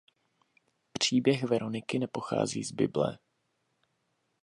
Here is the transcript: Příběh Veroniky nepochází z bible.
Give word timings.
Příběh 0.93 1.43
Veroniky 1.43 1.99
nepochází 1.99 2.63
z 2.63 2.71
bible. 2.71 3.19